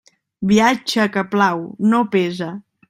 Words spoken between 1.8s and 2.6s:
no pesa.